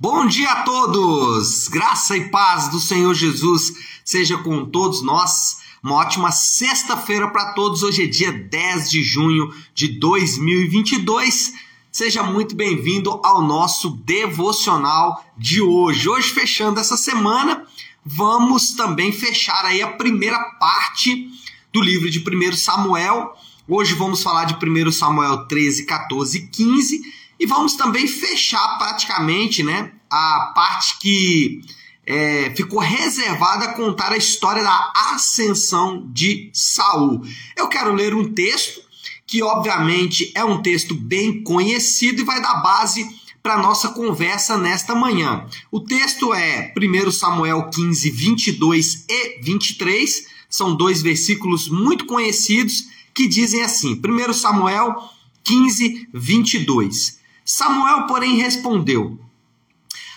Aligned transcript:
Bom 0.00 0.26
dia 0.26 0.48
a 0.48 0.62
todos! 0.62 1.66
Graça 1.66 2.16
e 2.16 2.30
paz 2.30 2.68
do 2.68 2.78
Senhor 2.78 3.12
Jesus 3.14 3.72
seja 4.04 4.38
com 4.38 4.64
todos 4.64 5.02
nós. 5.02 5.58
Uma 5.82 5.96
ótima 5.96 6.30
sexta-feira 6.30 7.26
para 7.32 7.52
todos. 7.52 7.82
Hoje 7.82 8.04
é 8.04 8.06
dia 8.06 8.30
10 8.30 8.92
de 8.92 9.02
junho 9.02 9.52
de 9.74 9.88
2022. 9.98 11.52
Seja 11.90 12.22
muito 12.22 12.54
bem-vindo 12.54 13.20
ao 13.24 13.42
nosso 13.42 13.90
devocional 14.04 15.24
de 15.36 15.60
hoje. 15.60 16.08
Hoje, 16.08 16.30
fechando 16.30 16.78
essa 16.78 16.96
semana, 16.96 17.66
vamos 18.04 18.74
também 18.74 19.10
fechar 19.10 19.64
aí 19.64 19.82
a 19.82 19.88
primeira 19.88 20.38
parte 20.60 21.28
do 21.72 21.80
livro 21.80 22.08
de 22.08 22.20
1 22.20 22.52
Samuel. 22.52 23.32
Hoje 23.66 23.94
vamos 23.94 24.22
falar 24.22 24.44
de 24.44 24.54
1 24.54 24.92
Samuel 24.92 25.48
13, 25.48 25.86
14 25.86 26.38
e 26.38 26.46
15 26.46 27.17
e 27.38 27.46
vamos 27.46 27.74
também 27.74 28.06
fechar 28.06 28.78
praticamente 28.78 29.62
né, 29.62 29.92
a 30.10 30.52
parte 30.54 30.98
que 30.98 31.60
é, 32.06 32.52
ficou 32.56 32.80
reservada 32.80 33.66
a 33.66 33.74
contar 33.74 34.12
a 34.12 34.16
história 34.16 34.62
da 34.62 34.92
ascensão 35.12 36.10
de 36.10 36.50
Saul. 36.52 37.22
Eu 37.56 37.68
quero 37.68 37.92
ler 37.92 38.14
um 38.14 38.32
texto 38.32 38.80
que, 39.26 39.42
obviamente, 39.42 40.32
é 40.34 40.42
um 40.42 40.62
texto 40.62 40.94
bem 40.94 41.42
conhecido 41.42 42.22
e 42.22 42.24
vai 42.24 42.40
dar 42.40 42.62
base 42.62 43.06
para 43.42 43.54
a 43.54 43.62
nossa 43.62 43.90
conversa 43.90 44.56
nesta 44.56 44.94
manhã. 44.94 45.46
O 45.70 45.80
texto 45.80 46.32
é 46.32 46.72
1 46.76 47.10
Samuel 47.10 47.68
15, 47.70 48.10
22 48.10 49.04
e 49.06 49.40
23, 49.42 50.26
são 50.48 50.74
dois 50.74 51.02
versículos 51.02 51.68
muito 51.68 52.06
conhecidos 52.06 52.84
que 53.14 53.28
dizem 53.28 53.62
assim: 53.62 54.00
1 54.02 54.32
Samuel 54.32 54.96
15, 55.44 56.08
22. 56.12 57.18
Samuel, 57.50 58.06
porém, 58.06 58.36
respondeu: 58.36 59.18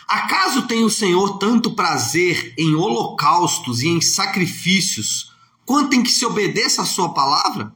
Acaso 0.05 0.67
tem 0.67 0.83
o 0.83 0.89
Senhor 0.89 1.37
tanto 1.37 1.73
prazer 1.73 2.53
em 2.57 2.75
holocaustos 2.75 3.81
e 3.81 3.87
em 3.87 4.01
sacrifícios, 4.01 5.31
quanto 5.65 5.95
em 5.95 6.03
que 6.03 6.11
se 6.11 6.25
obedeça 6.25 6.81
a 6.81 6.85
sua 6.85 7.13
palavra? 7.13 7.73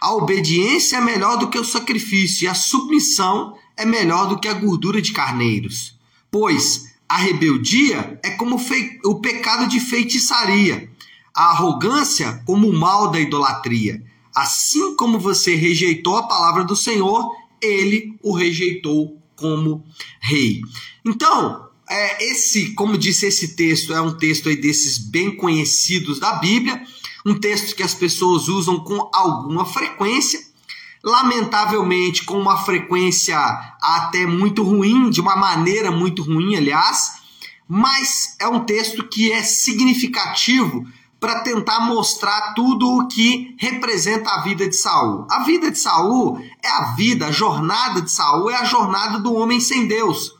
A 0.00 0.12
obediência 0.12 0.96
é 0.96 1.00
melhor 1.00 1.36
do 1.36 1.48
que 1.48 1.58
o 1.58 1.64
sacrifício, 1.64 2.46
e 2.46 2.48
a 2.48 2.54
submissão 2.54 3.56
é 3.76 3.84
melhor 3.86 4.26
do 4.26 4.40
que 4.40 4.48
a 4.48 4.54
gordura 4.54 5.00
de 5.00 5.12
carneiros. 5.12 5.96
Pois 6.28 6.92
a 7.08 7.16
rebeldia 7.16 8.18
é 8.24 8.30
como 8.30 8.60
o 9.04 9.20
pecado 9.20 9.68
de 9.68 9.78
feitiçaria, 9.78 10.90
a 11.32 11.50
arrogância 11.50 12.42
como 12.44 12.68
o 12.68 12.76
mal 12.76 13.08
da 13.08 13.20
idolatria. 13.20 14.02
Assim 14.34 14.96
como 14.96 15.16
você 15.16 15.54
rejeitou 15.54 16.16
a 16.16 16.26
palavra 16.26 16.64
do 16.64 16.74
Senhor, 16.74 17.39
ele 17.62 18.16
o 18.22 18.32
rejeitou 18.32 19.20
como 19.36 19.84
rei. 20.20 20.60
Então, 21.04 21.68
é, 21.88 22.30
esse, 22.30 22.72
como 22.74 22.96
disse 22.96 23.26
esse 23.26 23.56
texto, 23.56 23.92
é 23.92 24.00
um 24.00 24.16
texto 24.16 24.48
aí 24.48 24.56
desses 24.56 24.98
bem 24.98 25.34
conhecidos 25.36 26.20
da 26.20 26.34
Bíblia, 26.34 26.82
um 27.26 27.34
texto 27.34 27.74
que 27.74 27.82
as 27.82 27.94
pessoas 27.94 28.48
usam 28.48 28.78
com 28.80 29.10
alguma 29.12 29.64
frequência, 29.64 30.40
lamentavelmente 31.02 32.24
com 32.24 32.38
uma 32.38 32.58
frequência 32.58 33.36
até 33.80 34.26
muito 34.26 34.62
ruim, 34.62 35.10
de 35.10 35.20
uma 35.20 35.34
maneira 35.34 35.90
muito 35.90 36.22
ruim, 36.22 36.54
aliás, 36.54 37.12
mas 37.66 38.36
é 38.38 38.46
um 38.46 38.60
texto 38.60 39.08
que 39.08 39.32
é 39.32 39.42
significativo 39.42 40.86
para 41.20 41.40
tentar 41.40 41.80
mostrar 41.80 42.54
tudo 42.54 42.88
o 42.88 43.06
que 43.06 43.54
representa 43.58 44.30
a 44.30 44.40
vida 44.40 44.66
de 44.66 44.74
Saul. 44.74 45.26
A 45.30 45.44
vida 45.44 45.70
de 45.70 45.78
Saul 45.78 46.42
é 46.62 46.68
a 46.68 46.94
vida, 46.94 47.26
a 47.26 47.30
jornada 47.30 48.00
de 48.00 48.10
Saul 48.10 48.50
é 48.50 48.56
a 48.56 48.64
jornada 48.64 49.18
do 49.18 49.34
homem 49.34 49.60
sem 49.60 49.86
Deus, 49.86 50.34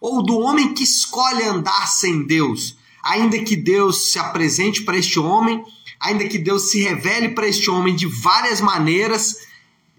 ou 0.00 0.22
do 0.22 0.38
homem 0.38 0.74
que 0.74 0.84
escolhe 0.84 1.42
andar 1.44 1.88
sem 1.88 2.26
Deus. 2.26 2.76
Ainda 3.02 3.38
que 3.38 3.56
Deus 3.56 4.12
se 4.12 4.18
apresente 4.18 4.82
para 4.82 4.98
este 4.98 5.18
homem, 5.18 5.64
ainda 5.98 6.28
que 6.28 6.36
Deus 6.36 6.70
se 6.70 6.82
revele 6.82 7.30
para 7.30 7.48
este 7.48 7.70
homem 7.70 7.96
de 7.96 8.06
várias 8.06 8.60
maneiras, 8.60 9.36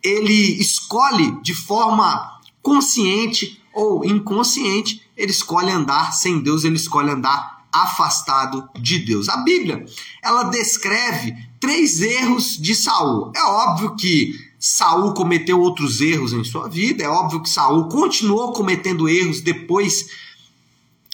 ele 0.04 0.62
escolhe 0.62 1.42
de 1.42 1.56
forma 1.56 2.40
consciente 2.62 3.60
ou 3.74 4.06
inconsciente, 4.06 5.02
ele 5.18 5.32
escolhe 5.32 5.72
andar 5.72 6.14
sem 6.14 6.40
Deus, 6.40 6.64
ele 6.64 6.76
escolhe 6.76 7.10
andar 7.10 7.59
afastado 7.72 8.70
de 8.80 9.00
Deus. 9.00 9.30
A 9.30 9.38
Bíblia, 9.38 9.86
ela 10.24 10.44
descreve 10.44 11.36
três 11.60 12.02
erros 12.02 12.58
de 12.58 12.76
Saul. 12.76 13.32
É 13.36 13.42
óbvio 13.44 13.96
que 13.96 14.34
Saul 14.60 15.14
cometeu 15.14 15.60
outros 15.60 16.02
erros 16.02 16.34
em 16.34 16.44
sua 16.44 16.68
vida, 16.68 17.04
é 17.04 17.10
óbvio 17.10 17.42
que 17.42 17.50
Saul 17.50 17.88
continuou 17.88 18.52
cometendo 18.52 19.08
erros 19.08 19.42
depois 19.42 20.08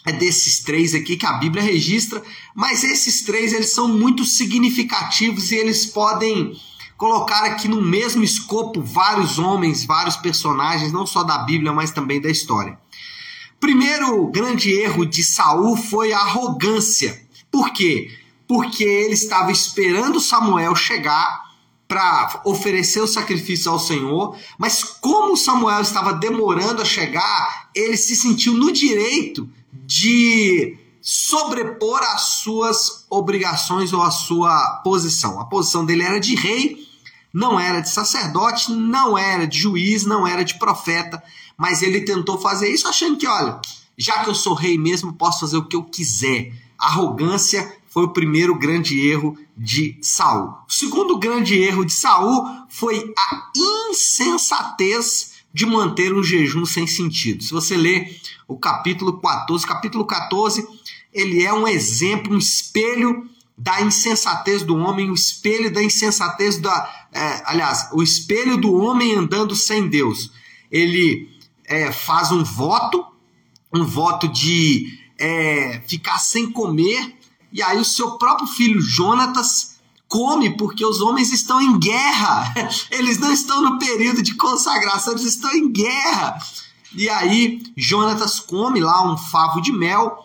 é 0.06 0.12
desses 0.12 0.60
três 0.60 0.94
aqui 0.94 1.18
que 1.18 1.26
a 1.26 1.34
Bíblia 1.34 1.64
registra, 1.64 2.22
mas 2.54 2.84
esses 2.84 3.24
três 3.24 3.52
eles 3.52 3.74
são 3.74 3.88
muito 3.88 4.24
significativos 4.24 5.52
e 5.52 5.56
eles 5.56 5.88
podem 5.88 6.56
colocar 6.96 7.44
aqui 7.44 7.68
no 7.68 7.82
mesmo 7.82 8.24
escopo 8.24 8.82
vários 8.82 9.40
homens, 9.40 9.84
vários 9.84 10.16
personagens, 10.16 10.94
não 10.94 11.08
só 11.08 11.24
da 11.24 11.40
Bíblia, 11.40 11.74
mas 11.74 11.92
também 11.92 12.22
da 12.22 12.30
história. 12.30 12.78
Primeiro 13.60 14.28
grande 14.28 14.72
erro 14.72 15.06
de 15.06 15.24
Saul 15.24 15.76
foi 15.76 16.12
a 16.14 16.20
arrogância. 16.20 17.26
Por 17.52 17.72
quê? 17.72 18.10
Porque 18.48 18.84
ele 18.84 19.14
estava 19.14 19.52
esperando 19.52 20.20
Samuel 20.20 20.76
chegar 20.76 21.46
para 21.88 22.42
oferecer 22.46 23.00
o 23.02 23.08
sacrifício 23.08 23.72
ao 23.72 23.80
Senhor, 23.80 24.36
mas 24.58 24.84
como 24.84 25.38
Samuel 25.38 25.82
estava 25.82 26.14
demorando 26.14 26.82
a 26.82 26.86
chegar, 26.86 27.70
ele 27.76 27.96
se 27.96 28.16
sentiu 28.16 28.54
no 28.54 28.72
direito 28.72 29.48
de 29.72 30.78
sobrepor 31.02 32.02
as 32.02 32.22
suas 32.22 33.06
obrigações 33.10 33.94
ou 33.94 34.02
a 34.02 34.10
sua 34.10 34.82
posição. 34.84 35.40
A 35.40 35.46
posição 35.46 35.86
dele 35.86 36.02
era 36.02 36.20
de 36.20 36.34
rei, 36.34 36.78
não 37.36 37.60
era 37.60 37.82
de 37.82 37.90
sacerdote, 37.90 38.72
não 38.72 39.16
era 39.16 39.46
de 39.46 39.60
juiz, 39.60 40.06
não 40.06 40.26
era 40.26 40.44
de 40.44 40.58
profeta 40.58 41.22
mas 41.58 41.82
ele 41.82 42.02
tentou 42.02 42.40
fazer 42.40 42.70
isso 42.70 42.88
achando 42.88 43.18
que, 43.18 43.28
olha, 43.28 43.60
já 43.98 44.24
que 44.24 44.30
eu 44.30 44.36
sou 44.36 44.54
rei 44.54 44.78
mesmo, 44.78 45.14
posso 45.14 45.42
fazer 45.42 45.58
o 45.58 45.66
que 45.66 45.76
eu 45.76 45.84
quiser. 45.84 46.54
Arrogância 46.78 47.78
foi 47.88 48.04
o 48.04 48.14
primeiro 48.14 48.58
grande 48.58 49.00
erro 49.08 49.38
de 49.58 49.98
Saul. 50.02 50.54
O 50.68 50.74
segundo 50.74 51.18
grande 51.18 51.56
erro 51.58 51.86
de 51.86 51.94
Saul 51.94 52.46
foi 52.68 53.14
a 53.18 53.52
insensatez 53.90 55.36
de 55.54 55.66
manter 55.66 56.14
um 56.14 56.22
jejum 56.22 56.66
sem 56.66 56.86
sentido. 56.86 57.42
Se 57.42 57.54
você 57.54 57.78
ler 57.78 58.20
o 58.46 58.58
capítulo 58.58 59.22
14, 59.22 59.66
capítulo 59.66 60.06
14, 60.06 60.68
ele 61.14 61.42
é 61.42 61.54
um 61.54 61.66
exemplo, 61.66 62.34
um 62.34 62.38
espelho 62.38 63.30
da 63.58 63.82
insensatez 63.82 64.64
do 64.64 64.76
homem, 64.76 65.10
o 65.10 65.14
espelho 65.14 65.72
da 65.74 65.82
insensatez 65.82 66.58
da, 66.58 67.08
é, 67.12 67.44
aliás, 67.46 67.90
o 67.94 68.04
espelho 68.04 68.58
do 68.58 68.74
homem 68.74 69.16
andando 69.16 69.56
sem 69.56 69.88
Deus. 69.88 70.32
Ele 70.72 71.30
é, 71.66 71.92
faz 71.92 72.32
um 72.32 72.44
voto, 72.44 73.06
um 73.74 73.86
voto 73.86 74.28
de 74.28 75.00
é, 75.18 75.82
ficar 75.88 76.18
sem 76.20 76.52
comer, 76.52 77.16
e 77.52 77.62
aí 77.64 77.78
o 77.80 77.86
seu 77.86 78.18
próprio 78.18 78.48
filho 78.48 78.82
Jonatas 78.82 79.76
come 80.08 80.56
porque 80.58 80.86
os 80.86 81.02
homens 81.02 81.32
estão 81.32 81.62
em 81.62 81.80
guerra. 81.80 82.54
Eles 82.92 83.18
não 83.18 83.32
estão 83.32 83.62
no 83.62 83.80
período 83.80 84.22
de 84.22 84.36
consagração, 84.36 85.14
eles 85.14 85.26
estão 85.26 85.52
em 85.52 85.72
guerra. 85.72 86.38
E 86.94 87.10
aí 87.10 87.62
Jonatas 87.76 88.40
come 88.40 88.80
lá 88.80 89.12
um 89.12 89.18
favo 89.18 89.62
de 89.62 89.72
mel. 89.72 90.25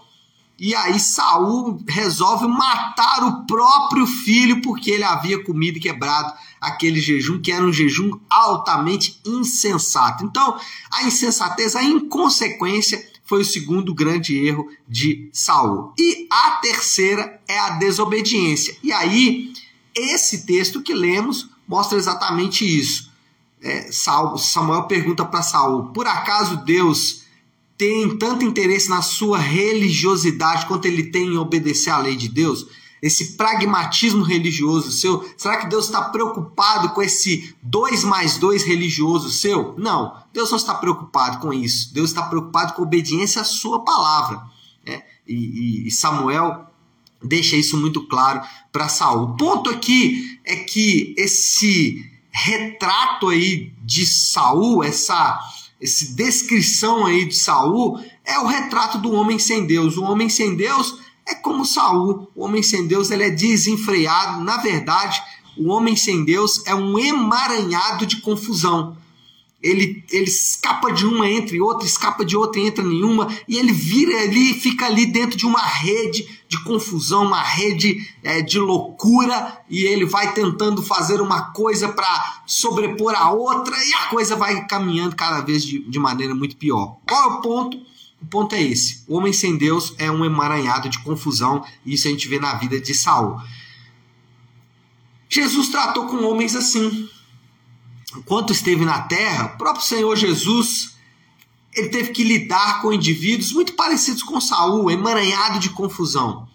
E 0.60 0.74
aí 0.74 1.00
Saul 1.00 1.82
resolve 1.88 2.46
matar 2.46 3.24
o 3.24 3.46
próprio 3.46 4.06
filho 4.06 4.60
porque 4.60 4.90
ele 4.90 5.04
havia 5.04 5.42
comido 5.42 5.78
e 5.78 5.80
quebrado 5.80 6.34
aquele 6.60 7.00
jejum 7.00 7.40
que 7.40 7.50
era 7.50 7.64
um 7.64 7.72
jejum 7.72 8.20
altamente 8.28 9.18
insensato. 9.24 10.22
Então, 10.22 10.60
a 10.92 11.04
insensatez, 11.04 11.74
a 11.74 11.82
inconsequência 11.82 13.02
foi 13.24 13.40
o 13.40 13.44
segundo 13.44 13.94
grande 13.94 14.36
erro 14.36 14.68
de 14.86 15.30
Saul. 15.32 15.94
E 15.98 16.28
a 16.30 16.58
terceira 16.60 17.40
é 17.48 17.58
a 17.58 17.70
desobediência. 17.70 18.76
E 18.82 18.92
aí, 18.92 19.54
esse 19.94 20.44
texto 20.44 20.82
que 20.82 20.92
lemos 20.92 21.48
mostra 21.66 21.96
exatamente 21.96 22.66
isso. 22.66 23.10
É, 23.62 23.90
Samuel 23.92 24.82
pergunta 24.82 25.24
para 25.24 25.42
Saul: 25.42 25.84
por 25.92 26.06
acaso 26.06 26.64
Deus 26.64 27.19
tem 27.80 28.14
tanto 28.18 28.44
interesse 28.44 28.90
na 28.90 29.00
sua 29.00 29.38
religiosidade 29.38 30.66
quanto 30.66 30.84
ele 30.84 31.04
tem 31.04 31.28
em 31.28 31.38
obedecer 31.38 31.88
à 31.88 31.96
lei 31.96 32.14
de 32.14 32.28
Deus? 32.28 32.66
esse 33.02 33.38
pragmatismo 33.38 34.22
religioso 34.22 34.92
seu? 34.92 35.26
Será 35.34 35.56
que 35.56 35.70
Deus 35.70 35.86
está 35.86 36.02
preocupado 36.02 36.90
com 36.90 37.00
esse 37.00 37.56
2 37.62 38.04
mais 38.04 38.36
2 38.36 38.62
religioso 38.64 39.30
seu? 39.30 39.74
Não, 39.78 40.14
Deus 40.34 40.50
não 40.50 40.58
está 40.58 40.74
preocupado 40.74 41.38
com 41.38 41.50
isso. 41.50 41.94
Deus 41.94 42.10
está 42.10 42.24
preocupado 42.24 42.74
com 42.74 42.82
a 42.82 42.84
obediência 42.84 43.40
à 43.40 43.44
sua 43.44 43.82
palavra. 43.82 44.42
Né? 44.86 45.02
E, 45.26 45.86
e, 45.86 45.90
Samuel 45.90 46.66
deixa 47.24 47.56
isso 47.56 47.78
muito 47.78 48.06
claro 48.06 48.42
para 48.70 48.90
Saul. 48.90 49.30
O 49.30 49.36
ponto 49.38 49.70
aqui 49.70 50.38
é 50.44 50.56
que 50.56 51.14
esse 51.16 52.04
retrato 52.30 53.30
aí 53.30 53.72
de 53.82 54.04
Saul, 54.04 54.84
essa, 54.84 55.40
essa 55.80 56.14
descrição 56.14 57.06
aí 57.06 57.24
de 57.24 57.36
Saul, 57.36 57.98
é 58.24 58.38
o 58.38 58.46
retrato 58.46 58.98
do 58.98 59.12
homem 59.12 59.38
sem 59.38 59.66
Deus. 59.66 59.96
O 59.96 60.04
homem 60.04 60.28
sem 60.28 60.54
Deus 60.54 60.98
é 61.26 61.34
como 61.34 61.64
Saul. 61.64 62.30
O 62.34 62.44
homem 62.44 62.62
sem 62.62 62.86
Deus 62.86 63.10
ele 63.10 63.24
é 63.24 63.30
desenfreado. 63.30 64.44
Na 64.44 64.58
verdade, 64.58 65.20
o 65.56 65.68
homem 65.68 65.96
sem 65.96 66.24
Deus 66.24 66.62
é 66.66 66.74
um 66.74 66.98
emaranhado 66.98 68.04
de 68.04 68.20
confusão. 68.20 68.96
Ele, 69.62 70.02
ele 70.10 70.24
escapa 70.24 70.90
de 70.90 71.04
uma 71.04 71.28
entre 71.28 71.60
outra, 71.60 71.86
escapa 71.86 72.24
de 72.24 72.36
outra 72.36 72.60
e 72.60 72.66
entra 72.66 72.82
nenhuma, 72.82 73.28
e 73.46 73.58
ele 73.58 73.72
vira 73.72 74.22
ali, 74.22 74.54
fica 74.54 74.86
ali 74.86 75.04
dentro 75.04 75.36
de 75.36 75.44
uma 75.44 75.60
rede 75.60 76.39
de 76.50 76.60
confusão, 76.64 77.26
uma 77.26 77.40
rede 77.40 78.12
é, 78.24 78.42
de 78.42 78.58
loucura, 78.58 79.62
e 79.70 79.84
ele 79.84 80.04
vai 80.04 80.34
tentando 80.34 80.82
fazer 80.82 81.20
uma 81.20 81.52
coisa 81.52 81.88
para 81.90 82.42
sobrepor 82.44 83.14
a 83.14 83.30
outra, 83.30 83.72
e 83.76 83.94
a 83.94 84.06
coisa 84.06 84.34
vai 84.34 84.66
caminhando 84.66 85.14
cada 85.14 85.42
vez 85.42 85.64
de, 85.64 85.78
de 85.78 85.98
maneira 86.00 86.34
muito 86.34 86.56
pior. 86.56 86.96
Qual 87.08 87.22
é 87.22 87.34
o 87.34 87.40
ponto? 87.40 87.76
O 88.20 88.26
ponto 88.26 88.52
é 88.56 88.62
esse: 88.62 89.04
o 89.06 89.16
homem 89.16 89.32
sem 89.32 89.56
Deus 89.56 89.94
é 89.96 90.10
um 90.10 90.24
emaranhado 90.24 90.88
de 90.88 90.98
confusão, 90.98 91.64
e 91.86 91.94
isso 91.94 92.08
a 92.08 92.10
gente 92.10 92.26
vê 92.26 92.40
na 92.40 92.54
vida 92.54 92.80
de 92.80 92.94
Saul. 92.94 93.40
Jesus 95.28 95.68
tratou 95.68 96.08
com 96.08 96.24
homens 96.24 96.56
assim. 96.56 97.08
Enquanto 98.16 98.52
esteve 98.52 98.84
na 98.84 99.02
terra, 99.02 99.52
o 99.54 99.56
próprio 99.56 99.84
Senhor 99.84 100.16
Jesus 100.16 100.96
ele 101.74 101.88
teve 101.88 102.10
que 102.10 102.24
lidar 102.24 102.80
com 102.82 102.92
indivíduos 102.92 103.52
muito 103.52 103.74
parecidos 103.74 104.22
com 104.22 104.40
Saul, 104.40 104.90
emaranhado 104.90 105.58
de 105.58 105.70
confusão. 105.70 106.48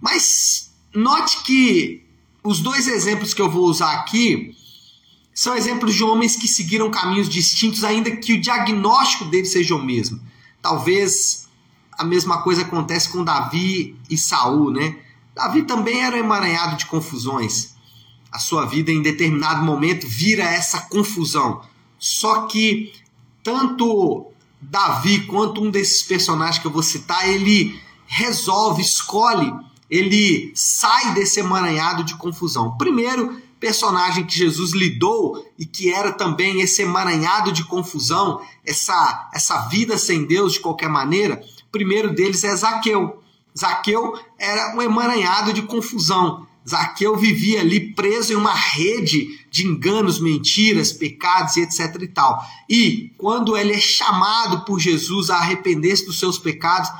Mas 0.00 0.72
note 0.94 1.42
que 1.42 2.04
os 2.42 2.60
dois 2.60 2.86
exemplos 2.86 3.34
que 3.34 3.42
eu 3.42 3.50
vou 3.50 3.64
usar 3.66 3.92
aqui 3.94 4.54
são 5.34 5.56
exemplos 5.56 5.94
de 5.94 6.02
homens 6.02 6.36
que 6.36 6.48
seguiram 6.48 6.90
caminhos 6.90 7.28
distintos, 7.28 7.84
ainda 7.84 8.10
que 8.10 8.34
o 8.34 8.40
diagnóstico 8.40 9.24
deles 9.26 9.50
seja 9.50 9.74
o 9.74 9.82
mesmo. 9.82 10.20
Talvez 10.60 11.48
a 11.92 12.04
mesma 12.04 12.42
coisa 12.42 12.62
acontece 12.62 13.08
com 13.08 13.24
Davi 13.24 13.96
e 14.08 14.16
Saul, 14.16 14.70
né? 14.70 14.96
Davi 15.34 15.62
também 15.62 16.00
era 16.00 16.18
emaranhado 16.18 16.76
de 16.76 16.86
confusões 16.86 17.78
a 18.30 18.38
sua 18.38 18.66
vida 18.66 18.92
em 18.92 19.02
determinado 19.02 19.64
momento 19.64 20.06
vira 20.06 20.44
essa 20.44 20.82
confusão. 20.82 21.62
Só 21.98 22.42
que 22.46 22.92
tanto 23.48 24.26
Davi 24.60 25.20
quanto 25.20 25.62
um 25.62 25.70
desses 25.70 26.02
personagens 26.02 26.58
que 26.58 26.66
eu 26.66 26.70
vou 26.70 26.82
citar, 26.82 27.26
ele 27.26 27.80
resolve, 28.06 28.82
escolhe, 28.82 29.50
ele 29.90 30.52
sai 30.54 31.14
desse 31.14 31.40
emaranhado 31.40 32.04
de 32.04 32.14
confusão. 32.16 32.76
Primeiro 32.76 33.40
personagem 33.58 34.24
que 34.24 34.36
Jesus 34.36 34.72
lidou 34.72 35.46
e 35.58 35.64
que 35.64 35.90
era 35.90 36.12
também 36.12 36.60
esse 36.60 36.82
emaranhado 36.82 37.50
de 37.50 37.64
confusão, 37.64 38.40
essa, 38.66 39.30
essa 39.32 39.66
vida 39.68 39.96
sem 39.96 40.26
Deus 40.26 40.52
de 40.52 40.60
qualquer 40.60 40.90
maneira, 40.90 41.42
primeiro 41.72 42.14
deles 42.14 42.44
é 42.44 42.54
Zaqueu. 42.54 43.22
Zaqueu 43.58 44.18
era 44.38 44.76
um 44.76 44.82
emaranhado 44.82 45.54
de 45.54 45.62
confusão. 45.62 46.46
Zaqueu 46.68 47.16
vivia 47.16 47.60
ali 47.60 47.94
preso 47.94 48.32
em 48.32 48.36
uma 48.36 48.54
rede 48.54 49.38
de 49.50 49.66
enganos, 49.66 50.20
mentiras, 50.20 50.92
pecados 50.92 51.56
e 51.56 51.62
etc 51.62 51.96
e 52.02 52.08
tal. 52.08 52.42
E 52.68 53.12
quando 53.16 53.56
ele 53.56 53.72
é 53.72 53.80
chamado 53.80 54.64
por 54.64 54.78
Jesus 54.78 55.30
a 55.30 55.36
arrepender-se 55.36 56.04
dos 56.04 56.18
seus 56.18 56.38
pecados, 56.38 56.90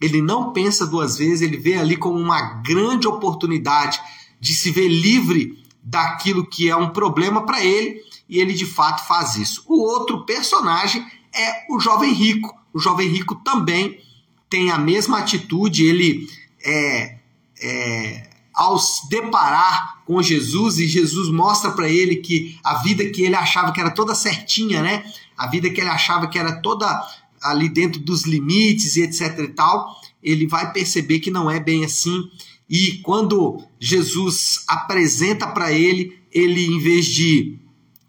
ele 0.00 0.22
não 0.22 0.52
pensa 0.52 0.86
duas 0.86 1.18
vezes, 1.18 1.42
ele 1.42 1.58
vê 1.58 1.74
ali 1.74 1.96
como 1.96 2.18
uma 2.18 2.62
grande 2.62 3.06
oportunidade 3.06 4.00
de 4.40 4.54
se 4.54 4.70
ver 4.70 4.88
livre 4.88 5.62
daquilo 5.82 6.46
que 6.46 6.70
é 6.70 6.76
um 6.76 6.90
problema 6.90 7.44
para 7.44 7.62
ele, 7.62 8.00
e 8.28 8.38
ele 8.38 8.54
de 8.54 8.64
fato 8.64 9.06
faz 9.06 9.36
isso. 9.36 9.64
O 9.66 9.82
outro 9.82 10.24
personagem 10.24 11.04
é 11.34 11.66
o 11.68 11.78
jovem 11.78 12.12
rico. 12.12 12.54
O 12.72 12.78
jovem 12.78 13.08
rico 13.08 13.34
também 13.34 14.00
tem 14.48 14.70
a 14.70 14.78
mesma 14.78 15.18
atitude, 15.18 15.84
ele 15.84 16.26
é, 16.64 17.18
é 17.60 18.29
ao 18.54 18.78
se 18.78 19.08
deparar 19.08 20.02
com 20.04 20.22
Jesus 20.22 20.78
e 20.78 20.86
Jesus 20.86 21.30
mostra 21.30 21.70
para 21.70 21.88
ele 21.88 22.16
que 22.16 22.58
a 22.64 22.82
vida 22.82 23.08
que 23.10 23.22
ele 23.22 23.34
achava 23.34 23.72
que 23.72 23.80
era 23.80 23.90
toda 23.90 24.14
certinha, 24.14 24.82
né? 24.82 25.04
A 25.36 25.46
vida 25.46 25.70
que 25.70 25.80
ele 25.80 25.90
achava 25.90 26.26
que 26.26 26.38
era 26.38 26.60
toda 26.60 26.86
ali 27.42 27.68
dentro 27.68 28.00
dos 28.00 28.24
limites 28.24 28.96
e 28.96 29.02
etc 29.02 29.38
e 29.38 29.48
tal, 29.48 29.96
ele 30.22 30.46
vai 30.46 30.72
perceber 30.72 31.20
que 31.20 31.30
não 31.30 31.50
é 31.50 31.58
bem 31.58 31.84
assim. 31.84 32.28
E 32.68 32.98
quando 32.98 33.62
Jesus 33.78 34.64
apresenta 34.68 35.46
para 35.46 35.72
ele, 35.72 36.18
ele 36.30 36.66
em 36.66 36.78
vez 36.78 37.06
de 37.06 37.58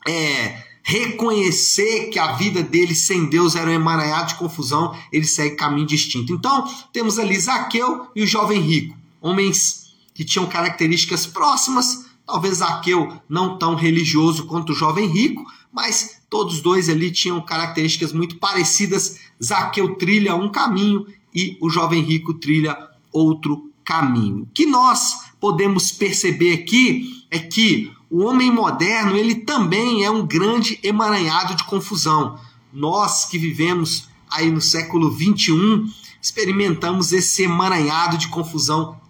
é, 0.07 0.63
reconhecer 0.83 2.09
que 2.09 2.19
a 2.19 2.33
vida 2.33 2.61
dele 2.61 2.93
sem 2.93 3.27
Deus 3.27 3.55
era 3.55 3.69
um 3.69 3.73
emaranhado 3.73 4.29
de 4.29 4.35
confusão, 4.35 4.95
ele 5.11 5.25
segue 5.25 5.55
caminho 5.55 5.87
distinto. 5.87 6.33
Então, 6.33 6.67
temos 6.91 7.17
ali 7.17 7.39
Zaqueu 7.39 8.07
e 8.15 8.23
o 8.23 8.27
jovem 8.27 8.59
rico, 8.59 8.97
homens 9.21 9.80
que 10.13 10.25
tinham 10.25 10.47
características 10.47 11.25
próximas, 11.25 12.05
talvez 12.25 12.57
Zaqueu 12.57 13.21
não 13.27 13.57
tão 13.57 13.75
religioso 13.75 14.45
quanto 14.45 14.71
o 14.71 14.75
jovem 14.75 15.07
rico, 15.07 15.45
mas 15.71 16.21
todos 16.29 16.61
dois 16.61 16.89
ali 16.89 17.11
tinham 17.11 17.41
características 17.41 18.13
muito 18.13 18.37
parecidas. 18.37 19.19
Zaqueu 19.43 19.95
trilha 19.95 20.35
um 20.35 20.49
caminho 20.49 21.05
e 21.33 21.57
o 21.61 21.69
jovem 21.69 22.01
rico 22.01 22.33
trilha 22.33 22.77
outro 23.11 23.71
caminho. 23.83 24.43
O 24.43 24.47
que 24.53 24.65
nós 24.65 25.31
podemos 25.39 25.91
perceber 25.91 26.53
aqui 26.53 27.25
é 27.29 27.39
que 27.39 27.91
o 28.09 28.23
homem 28.23 28.51
moderno, 28.51 29.15
ele 29.15 29.35
também 29.35 30.03
é 30.03 30.11
um 30.11 30.25
grande 30.25 30.77
emaranhado 30.83 31.55
de 31.55 31.63
confusão. 31.63 32.37
Nós 32.73 33.25
que 33.25 33.37
vivemos 33.37 34.09
aí 34.29 34.51
no 34.51 34.61
século 34.61 35.09
21, 35.09 35.89
experimentamos 36.21 37.11
esse 37.11 37.43
emaranhado 37.43 38.17
de 38.17 38.27
confusão 38.27 39.00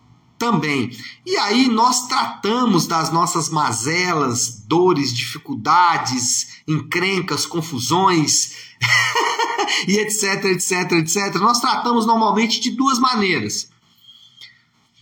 também. 0.41 0.89
E 1.23 1.38
aí 1.38 1.67
nós 1.67 2.07
tratamos 2.07 2.88
das 2.88 3.11
nossas 3.11 3.47
mazelas, 3.47 4.63
dores, 4.65 5.13
dificuldades, 5.13 6.63
encrencas, 6.67 7.45
confusões 7.45 8.53
e 9.88 9.99
etc, 9.99 10.45
etc, 10.45 10.93
etc. 10.93 11.35
Nós 11.35 11.59
tratamos 11.59 12.07
normalmente 12.07 12.59
de 12.59 12.71
duas 12.71 12.97
maneiras. 12.97 13.69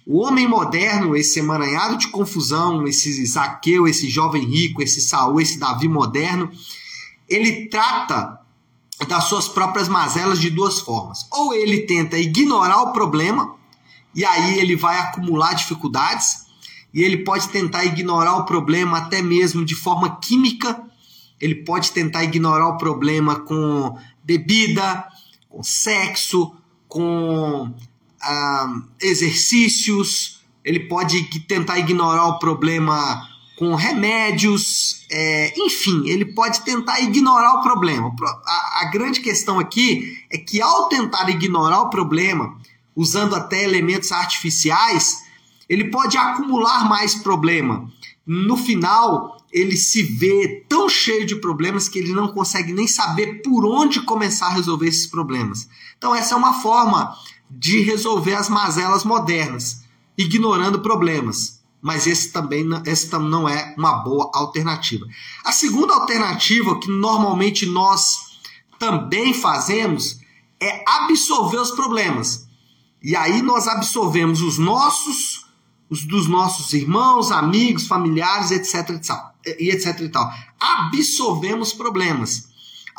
O 0.05 0.17
homem 0.17 0.45
moderno, 0.45 1.15
esse 1.15 1.39
emaranhado 1.39 1.95
de 1.95 2.09
confusão, 2.09 2.85
esse 2.85 3.25
Zaqueu, 3.25 3.87
esse 3.87 4.09
jovem 4.09 4.43
rico, 4.43 4.81
esse 4.81 4.99
Saul, 4.99 5.39
esse 5.39 5.57
Davi 5.57 5.87
moderno, 5.87 6.51
ele 7.29 7.67
trata 7.67 8.41
das 9.07 9.23
suas 9.25 9.47
próprias 9.47 9.87
mazelas 9.87 10.41
de 10.41 10.49
duas 10.49 10.81
formas. 10.81 11.25
Ou 11.31 11.53
ele 11.53 11.85
tenta 11.85 12.17
ignorar 12.17 12.81
o 12.81 12.91
problema, 12.91 13.57
e 14.19 14.25
aí 14.25 14.59
ele 14.59 14.75
vai 14.75 14.97
acumular 14.99 15.53
dificuldades 15.53 16.45
e 16.93 17.01
ele 17.01 17.19
pode 17.23 17.47
tentar 17.47 17.85
ignorar 17.85 18.35
o 18.35 18.43
problema 18.43 18.97
até 18.97 19.21
mesmo 19.21 19.63
de 19.63 19.73
forma 19.73 20.17
química. 20.17 20.83
Ele 21.39 21.55
pode 21.55 21.93
tentar 21.93 22.25
ignorar 22.25 22.67
o 22.67 22.77
problema 22.77 23.39
com 23.39 23.97
bebida, 24.21 25.07
com 25.47 25.63
sexo, 25.63 26.53
com 26.85 27.73
ah, 28.21 28.81
exercícios. 29.01 30.41
Ele 30.65 30.81
pode 30.81 31.23
tentar 31.47 31.79
ignorar 31.79 32.25
o 32.27 32.39
problema 32.39 33.25
com 33.57 33.73
remédios, 33.73 35.05
é, 35.09 35.53
enfim, 35.57 36.07
ele 36.07 36.25
pode 36.25 36.61
tentar 36.61 37.01
ignorar 37.01 37.55
o 37.55 37.61
problema. 37.61 38.13
A, 38.45 38.81
a 38.83 38.89
grande 38.89 39.19
questão 39.21 39.59
aqui 39.59 40.17
é 40.29 40.37
que 40.37 40.61
ao 40.61 40.87
tentar 40.87 41.29
ignorar 41.29 41.81
o 41.81 41.89
problema, 41.89 42.57
usando 42.95 43.35
até 43.35 43.63
elementos 43.63 44.11
artificiais, 44.11 45.23
ele 45.67 45.89
pode 45.91 46.17
acumular 46.17 46.87
mais 46.89 47.15
problema. 47.15 47.89
No 48.25 48.57
final, 48.57 49.37
ele 49.51 49.75
se 49.75 50.03
vê 50.03 50.65
tão 50.67 50.87
cheio 50.87 51.25
de 51.25 51.35
problemas 51.35 51.87
que 51.87 51.99
ele 51.99 52.13
não 52.13 52.27
consegue 52.27 52.73
nem 52.73 52.87
saber 52.87 53.41
por 53.41 53.65
onde 53.65 54.01
começar 54.01 54.47
a 54.47 54.53
resolver 54.53 54.87
esses 54.87 55.07
problemas. 55.07 55.67
Então, 55.97 56.13
essa 56.13 56.33
é 56.33 56.37
uma 56.37 56.61
forma 56.61 57.15
de 57.49 57.81
resolver 57.81 58.35
as 58.35 58.49
mazelas 58.49 59.03
modernas, 59.03 59.83
ignorando 60.17 60.79
problemas. 60.79 61.59
Mas 61.81 62.05
esse 62.07 62.31
também 62.31 62.67
esse 62.85 63.09
não 63.17 63.47
é 63.47 63.73
uma 63.77 64.03
boa 64.03 64.29
alternativa. 64.33 65.05
A 65.45 65.51
segunda 65.51 65.93
alternativa, 65.93 66.77
que 66.79 66.91
normalmente 66.91 67.65
nós 67.65 68.17
também 68.77 69.33
fazemos, 69.33 70.19
é 70.61 70.83
absorver 70.85 71.57
os 71.57 71.71
problemas. 71.71 72.48
E 73.01 73.15
aí 73.15 73.41
nós 73.41 73.67
absorvemos 73.67 74.41
os 74.41 74.57
nossos, 74.57 75.45
os 75.89 76.05
dos 76.05 76.27
nossos 76.27 76.73
irmãos, 76.73 77.31
amigos, 77.31 77.87
familiares, 77.87 78.51
etc, 78.51 78.89
e 79.59 79.69
etc 79.69 79.99
e 80.01 80.09
tal. 80.09 80.31
Absorvemos 80.59 81.73
problemas. 81.73 82.49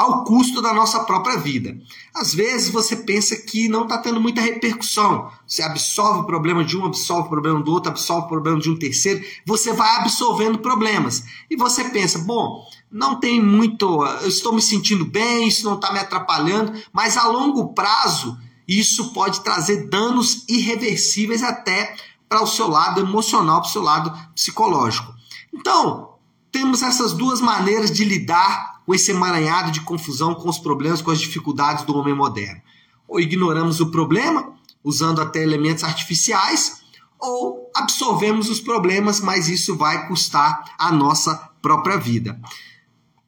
ao 0.01 0.25
custo 0.25 0.63
da 0.63 0.73
nossa 0.73 1.01
própria 1.01 1.37
vida. 1.37 1.77
Às 2.15 2.33
vezes 2.33 2.71
você 2.71 2.97
pensa 2.97 3.37
que 3.37 3.69
não 3.69 3.83
está 3.83 3.99
tendo 3.99 4.19
muita 4.19 4.41
repercussão. 4.41 5.31
Você 5.47 5.63
absorve 5.63 6.21
o 6.21 6.25
problema 6.25 6.65
de 6.65 6.75
um, 6.75 6.87
absorve 6.87 7.27
o 7.27 7.29
problema 7.29 7.63
do 7.63 7.71
outro, 7.71 7.91
absorve 7.91 8.25
o 8.25 8.29
problema 8.29 8.59
de 8.59 8.71
um 8.71 8.79
terceiro, 8.79 9.23
você 9.45 9.75
vai 9.75 9.97
absorvendo 9.97 10.59
problemas. 10.61 11.23
E 11.51 11.57
você 11.57 11.85
pensa, 11.85 12.19
bom, 12.21 12.65
não 12.91 13.21
tem 13.21 13.43
muito, 13.43 14.03
eu 14.23 14.29
estou 14.29 14.55
me 14.55 14.63
sentindo 14.63 15.05
bem, 15.05 15.47
isso 15.47 15.67
não 15.67 15.75
está 15.75 15.93
me 15.93 15.99
atrapalhando, 15.99 16.73
mas 16.95 17.19
a 17.19 17.29
longo 17.29 17.75
prazo 17.75 18.39
isso 18.79 19.13
pode 19.13 19.41
trazer 19.41 19.89
danos 19.89 20.45
irreversíveis 20.49 21.43
até 21.43 21.97
para 22.29 22.41
o 22.41 22.47
seu 22.47 22.69
lado 22.69 23.01
emocional, 23.01 23.61
para 23.61 23.69
o 23.69 23.73
seu 23.73 23.83
lado 23.83 24.13
psicológico. 24.33 25.13
Então, 25.53 26.15
temos 26.53 26.81
essas 26.81 27.13
duas 27.13 27.41
maneiras 27.41 27.91
de 27.91 28.05
lidar 28.05 28.81
com 28.87 28.95
esse 28.95 29.11
emaranhado 29.11 29.73
de 29.73 29.81
confusão, 29.81 30.37
com 30.37 30.49
os 30.49 30.59
problemas, 30.59 31.03
com 31.03 31.11
as 31.11 31.21
dificuldades 31.21 31.85
do 31.85 31.97
homem 31.97 32.15
moderno. 32.15 32.63
Ou 33.09 33.19
ignoramos 33.19 33.81
o 33.81 33.91
problema, 33.91 34.55
usando 34.85 35.21
até 35.21 35.43
elementos 35.43 35.83
artificiais, 35.83 36.81
ou 37.19 37.71
absorvemos 37.75 38.49
os 38.49 38.61
problemas, 38.61 39.21
mas 39.21 39.49
isso 39.49 39.77
vai 39.77 40.07
custar 40.07 40.77
a 40.79 40.93
nossa 40.93 41.35
própria 41.61 41.97
vida. 41.97 42.41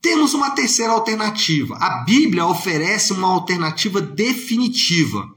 Temos 0.02 0.34
uma 0.34 0.50
terceira 0.50 0.92
alternativa. 0.92 1.76
A 1.76 2.02
Bíblia 2.02 2.44
oferece 2.44 3.12
uma 3.12 3.28
alternativa 3.28 4.00
definitiva. 4.00 5.32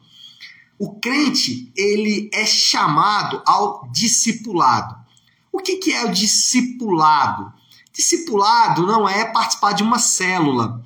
O 0.80 1.00
crente, 1.00 1.72
ele 1.78 2.32
é 2.34 2.48
chamado 2.48 3.44
ao 3.46 3.88
discipulado. 3.92 4.96
O 5.52 5.60
que, 5.60 5.78
que 5.78 5.94
é 5.94 6.04
o 6.04 6.12
discipulado? 6.12 7.54
Discipulado 7.94 8.88
não 8.88 9.08
é 9.08 9.24
participar 9.24 9.74
de 9.74 9.84
uma 9.84 10.00
célula. 10.00 10.84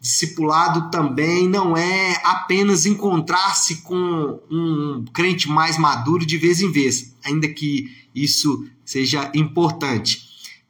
Discipulado 0.00 0.90
também 0.90 1.46
não 1.46 1.76
é 1.76 2.18
apenas 2.24 2.86
encontrar-se 2.86 3.82
com 3.82 4.40
um 4.50 5.04
crente 5.12 5.50
mais 5.50 5.76
maduro 5.76 6.24
de 6.24 6.38
vez 6.38 6.62
em 6.62 6.72
vez, 6.72 7.14
ainda 7.22 7.46
que 7.46 7.94
isso 8.14 8.66
seja 8.84 9.30
importante. 9.34 10.22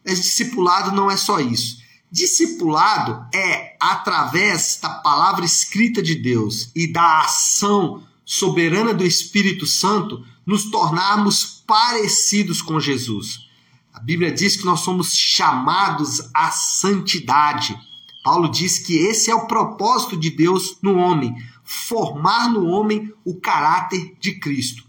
Mas 0.05 0.21
discipulado 0.21 0.91
não 0.91 1.09
é 1.09 1.17
só 1.17 1.39
isso. 1.39 1.79
Discipulado 2.11 3.27
é 3.35 3.77
através 3.79 4.79
da 4.81 4.89
palavra 4.89 5.45
escrita 5.45 6.03
de 6.03 6.15
Deus 6.15 6.71
e 6.75 6.91
da 6.91 7.21
ação 7.21 8.03
soberana 8.25 8.95
do 8.95 9.05
Espírito 9.05 9.67
Santo 9.67 10.25
nos 10.47 10.71
tornarmos 10.71 11.63
parecidos 11.67 12.63
com 12.63 12.81
Jesus. 12.81 13.47
A 13.93 14.01
Bíblia 14.01 14.33
diz 14.33 14.57
que 14.57 14.65
nós 14.65 14.81
somos 14.81 15.15
chamados 15.15 16.31
à 16.33 16.51
santidade. 16.51 17.79
Paulo 18.25 18.49
diz 18.49 18.79
que 18.79 18.97
esse 18.97 19.31
é 19.31 19.35
o 19.35 19.47
propósito 19.47 20.17
de 20.17 20.31
Deus 20.31 20.79
no 20.81 20.97
homem, 20.97 21.35
formar 21.63 22.49
no 22.49 22.67
homem 22.67 23.13
o 23.25 23.35
caráter 23.35 24.17
de 24.19 24.39
Cristo. 24.39 24.83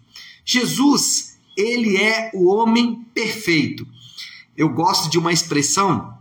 Jesus, 0.46 1.38
ele 1.58 1.98
é 1.98 2.32
o 2.34 2.48
homem 2.48 3.06
perfeito. 3.14 3.86
Eu 4.56 4.70
gosto 4.70 5.10
de 5.10 5.20
uma 5.20 5.34
expressão 5.34 6.18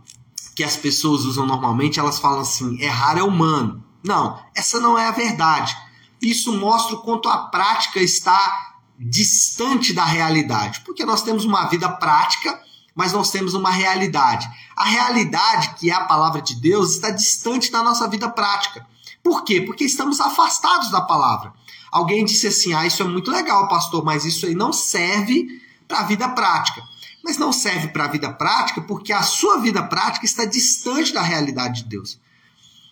que 0.59 0.63
as 0.65 0.75
pessoas 0.75 1.23
usam 1.23 1.45
normalmente, 1.45 2.01
elas 2.01 2.19
falam 2.19 2.41
assim: 2.41 2.77
errar 2.81 3.17
é 3.17 3.23
humano. 3.23 3.81
Não, 4.03 4.37
essa 4.53 4.77
não 4.77 4.99
é 4.99 5.07
a 5.07 5.11
verdade. 5.11 5.73
Isso 6.21 6.51
mostra 6.51 6.97
o 6.97 6.99
quanto 6.99 7.29
a 7.29 7.45
prática 7.45 8.01
está 8.01 8.73
distante 8.99 9.93
da 9.93 10.03
realidade, 10.03 10.81
porque 10.81 11.05
nós 11.05 11.21
temos 11.21 11.45
uma 11.45 11.69
vida 11.69 11.87
prática 11.87 12.59
mas 12.93 13.13
nós 13.13 13.31
temos 13.31 13.53
uma 13.53 13.71
realidade. 13.71 14.45
A 14.75 14.83
realidade, 14.83 15.75
que 15.75 15.89
é 15.89 15.93
a 15.93 16.03
palavra 16.03 16.41
de 16.41 16.53
Deus, 16.59 16.95
está 16.95 17.11
distante 17.11 17.71
da 17.71 17.81
nossa 17.81 18.09
vida 18.09 18.27
prática. 18.27 18.85
Por 19.23 19.45
quê? 19.45 19.61
Porque 19.61 19.85
estamos 19.85 20.19
afastados 20.19 20.91
da 20.91 20.99
palavra. 20.99 21.53
Alguém 21.89 22.25
disse 22.25 22.47
assim: 22.47 22.73
ah, 22.73 22.85
isso 22.85 23.01
é 23.01 23.05
muito 23.05 23.31
legal, 23.31 23.69
pastor, 23.69 24.03
mas 24.03 24.25
isso 24.25 24.45
aí 24.45 24.53
não 24.53 24.73
serve 24.73 25.47
para 25.87 25.99
a 26.01 26.03
vida 26.03 26.27
prática. 26.27 26.83
Mas 27.23 27.37
não 27.37 27.51
serve 27.51 27.89
para 27.89 28.05
a 28.05 28.07
vida 28.07 28.31
prática 28.31 28.81
porque 28.81 29.11
a 29.11 29.21
sua 29.21 29.59
vida 29.59 29.83
prática 29.83 30.25
está 30.25 30.45
distante 30.45 31.13
da 31.13 31.21
realidade 31.21 31.83
de 31.83 31.89
Deus. 31.89 32.19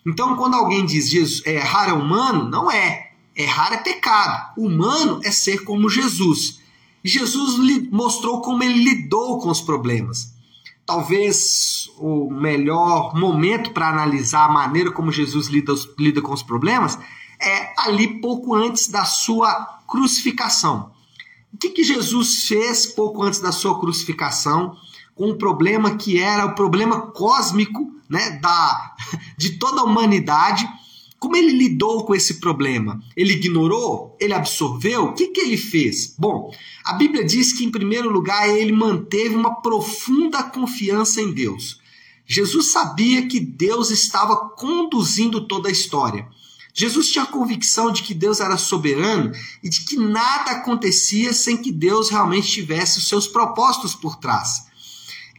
Então, 0.06 0.36
quando 0.36 0.56
alguém 0.56 0.86
diz 0.86 1.10
Jesus, 1.10 1.42
é, 1.46 1.56
errar 1.56 1.90
é 1.90 1.94
humano, 1.94 2.50
não 2.50 2.72
é. 2.72 3.12
Errar 3.36 3.74
é 3.74 3.78
pecado. 3.78 4.54
Humano 4.58 5.20
é 5.24 5.32
ser 5.32 5.64
como 5.64 5.90
Jesus. 5.90 6.60
Jesus 7.04 7.90
mostrou 7.92 8.42
como 8.42 8.64
ele 8.64 8.84
lidou 8.84 9.40
com 9.40 9.50
os 9.50 9.62
problemas. 9.62 10.34
Talvez 10.86 11.90
o 11.98 12.30
melhor 12.32 13.14
momento 13.14 13.72
para 13.72 13.90
analisar 13.90 14.46
a 14.46 14.52
maneira 14.52 14.92
como 14.92 15.12
Jesus 15.12 15.48
lida, 15.48 15.74
lida 16.00 16.22
com 16.22 16.34
os 16.34 16.42
problemas 16.42 16.98
é 17.40 17.74
ali 17.78 18.20
pouco 18.20 18.56
antes 18.56 18.88
da 18.88 19.06
sua 19.06 19.82
crucificação. 19.86 20.92
O 21.54 21.58
que, 21.58 21.70
que 21.70 21.84
Jesus 21.84 22.44
fez 22.44 22.86
pouco 22.86 23.24
antes 23.24 23.40
da 23.40 23.52
sua 23.52 23.80
crucificação 23.80 24.76
com 25.16 25.32
um 25.32 25.38
problema 25.38 25.98
que 25.98 26.20
era 26.20 26.46
o 26.46 26.56
problema 26.56 27.12
cósmico 27.12 27.92
né, 28.10 28.40
da, 28.42 28.96
de 29.38 29.58
toda 29.58 29.82
a 29.82 29.84
humanidade? 29.84 30.68
Como 31.20 31.36
ele 31.36 31.52
lidou 31.52 32.06
com 32.06 32.14
esse 32.14 32.40
problema? 32.40 33.02
Ele 33.16 33.34
ignorou? 33.34 34.16
Ele 34.20 34.34
absorveu? 34.34 35.06
O 35.06 35.14
que, 35.14 35.30
que 35.30 35.42
ele 35.42 35.58
fez? 35.58 36.16
Bom, 36.18 36.54
a 36.86 36.94
Bíblia 36.94 37.26
diz 37.26 37.54
que, 37.54 37.66
em 37.66 37.72
primeiro 37.72 38.10
lugar, 38.10 38.48
ele 38.48 38.72
manteve 38.72 39.36
uma 39.36 39.62
profunda 39.62 40.44
confiança 40.44 41.20
em 41.20 41.32
Deus. 41.32 41.82
Jesus 42.24 42.68
sabia 42.68 43.26
que 43.28 43.40
Deus 43.40 43.90
estava 43.90 44.50
conduzindo 44.50 45.48
toda 45.48 45.70
a 45.70 45.72
história. 45.72 46.28
Jesus 46.78 47.10
tinha 47.10 47.24
a 47.24 47.28
convicção 47.28 47.92
de 47.92 48.04
que 48.04 48.14
Deus 48.14 48.40
era 48.40 48.56
soberano 48.56 49.32
e 49.64 49.70
de 49.70 49.84
que 49.84 49.98
nada 49.98 50.52
acontecia 50.52 51.34
sem 51.34 51.58
que 51.58 51.72
Deus 51.72 52.10
realmente 52.10 52.52
tivesse 52.52 53.00
os 53.00 53.08
seus 53.08 53.28
propósitos 53.28 53.96
por 53.96 54.18
trás. 54.18 54.68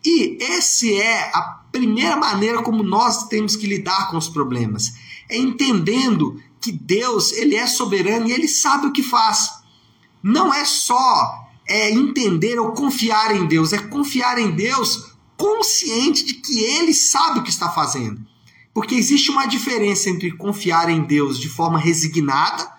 E 0.04 0.36
essa 0.40 0.86
é 0.86 1.30
a 1.32 1.60
primeira 1.70 2.16
maneira 2.16 2.62
como 2.62 2.82
nós 2.82 3.28
temos 3.28 3.54
que 3.54 3.66
lidar 3.66 4.10
com 4.10 4.16
os 4.16 4.28
problemas 4.28 4.92
é 5.28 5.36
entendendo 5.36 6.40
que 6.60 6.72
Deus 6.72 7.32
ele 7.32 7.54
é 7.54 7.66
soberano 7.66 8.28
e 8.28 8.32
ele 8.32 8.48
sabe 8.48 8.86
o 8.86 8.92
que 8.92 9.02
faz. 9.02 9.50
Não 10.22 10.52
é 10.52 10.64
só 10.64 11.46
é 11.66 11.90
entender 11.90 12.58
ou 12.58 12.72
confiar 12.72 13.36
em 13.36 13.46
Deus, 13.46 13.72
é 13.72 13.78
confiar 13.78 14.38
em 14.38 14.52
Deus 14.52 15.12
consciente 15.36 16.24
de 16.24 16.34
que 16.34 16.58
ele 16.58 16.94
sabe 16.94 17.38
o 17.38 17.42
que 17.42 17.50
está 17.50 17.68
fazendo. 17.68 18.26
Porque 18.72 18.94
existe 18.94 19.30
uma 19.30 19.46
diferença 19.46 20.08
entre 20.10 20.30
confiar 20.32 20.88
em 20.88 21.02
Deus 21.02 21.38
de 21.38 21.48
forma 21.48 21.78
resignada 21.78 22.70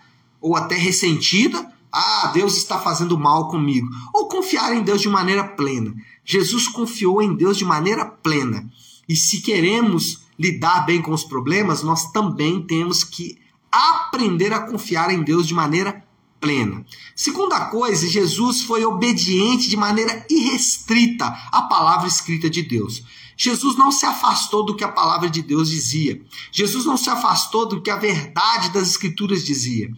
ou 0.42 0.56
até 0.56 0.76
ressentida, 0.76 1.72
ah, 1.92 2.32
Deus 2.34 2.56
está 2.56 2.80
fazendo 2.80 3.18
mal 3.18 3.50
comigo, 3.50 3.90
ou 4.14 4.28
confiar 4.28 4.74
em 4.76 4.84
Deus 4.84 5.02
de 5.02 5.10
maneira 5.10 5.44
plena. 5.44 5.94
Jesus 6.24 6.68
confiou 6.68 7.22
em 7.22 7.34
Deus 7.34 7.58
de 7.58 7.66
maneira 7.66 8.06
plena. 8.06 8.70
E 9.08 9.16
se 9.16 9.42
queremos 9.42 10.22
lidar 10.38 10.86
bem 10.86 11.02
com 11.02 11.12
os 11.12 11.24
problemas, 11.24 11.82
nós 11.84 12.12
também 12.12 12.62
temos 12.62 13.04
que 13.04 13.38
aprender 13.72 14.54
a 14.54 14.60
confiar 14.60 15.12
em 15.12 15.24
Deus 15.24 15.48
de 15.48 15.54
maneira 15.54 16.04
plena. 16.40 16.86
Segunda 17.16 17.66
coisa, 17.66 18.08
Jesus 18.08 18.62
foi 18.62 18.86
obediente 18.86 19.70
de 19.70 19.76
maneira 19.76 20.26
irrestrita 20.30 21.26
à 21.52 21.64
palavra 21.64 22.08
escrita 22.08 22.50
de 22.50 22.62
Deus. 22.62 23.04
Jesus 23.42 23.78
não 23.78 23.90
se 23.90 24.06
afastou 24.06 24.66
do 24.66 24.76
que 24.76 24.84
a 24.84 24.92
palavra 24.92 25.30
de 25.30 25.42
Deus 25.42 25.70
dizia. 25.70 26.22
Jesus 26.52 26.84
não 26.84 26.98
se 26.98 27.10
afastou 27.10 27.66
do 27.66 27.82
que 27.82 27.90
a 27.90 27.96
verdade 27.96 28.70
das 28.72 28.90
escrituras 28.90 29.46
dizia. 29.46 29.90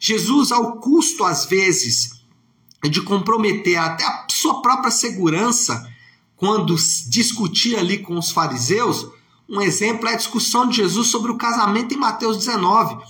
Jesus, 0.00 0.50
ao 0.50 0.80
custo 0.80 1.22
às 1.22 1.44
vezes 1.44 2.18
de 2.90 3.02
comprometer 3.02 3.76
até 3.76 4.06
a 4.06 4.26
sua 4.30 4.62
própria 4.62 4.90
segurança, 4.90 5.86
quando 6.34 6.74
discutia 7.08 7.78
ali 7.78 7.98
com 7.98 8.16
os 8.16 8.30
fariseus, 8.30 9.06
um 9.46 9.60
exemplo 9.60 10.08
é 10.08 10.14
a 10.14 10.16
discussão 10.16 10.66
de 10.66 10.76
Jesus 10.76 11.08
sobre 11.08 11.30
o 11.30 11.36
casamento 11.36 11.92
em 11.92 11.98
Mateus 11.98 12.38
19. 12.38 13.04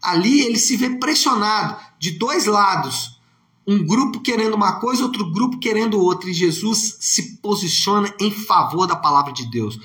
Ali 0.00 0.42
ele 0.42 0.58
se 0.58 0.76
vê 0.76 0.90
pressionado 0.90 1.76
de 1.98 2.12
dois 2.12 2.46
lados, 2.46 3.13
um 3.66 3.84
grupo 3.84 4.20
querendo 4.20 4.54
uma 4.54 4.80
coisa, 4.80 5.02
outro 5.02 5.30
grupo 5.30 5.58
querendo 5.58 6.00
outra, 6.00 6.28
e 6.28 6.34
Jesus 6.34 6.98
se 7.00 7.36
posiciona 7.36 8.12
em 8.20 8.30
favor 8.30 8.86
da 8.86 8.96
palavra 8.96 9.32
de 9.32 9.50
Deus. 9.50 9.78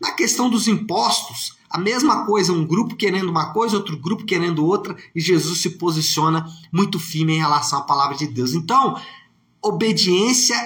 Na 0.00 0.12
questão 0.12 0.48
dos 0.48 0.68
impostos, 0.68 1.56
a 1.68 1.78
mesma 1.78 2.24
coisa, 2.24 2.52
um 2.52 2.64
grupo 2.64 2.94
querendo 2.94 3.28
uma 3.30 3.52
coisa, 3.52 3.76
outro 3.76 3.96
grupo 3.96 4.24
querendo 4.24 4.64
outra, 4.64 4.96
e 5.14 5.20
Jesus 5.20 5.60
se 5.60 5.70
posiciona 5.70 6.46
muito 6.72 7.00
firme 7.00 7.34
em 7.34 7.38
relação 7.38 7.80
à 7.80 7.82
palavra 7.82 8.16
de 8.16 8.28
Deus. 8.28 8.54
Então, 8.54 8.96
obediência 9.60 10.56